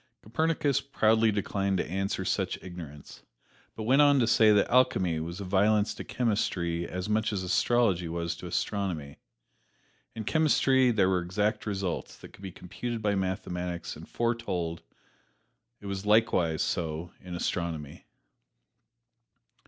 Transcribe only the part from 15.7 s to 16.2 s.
it was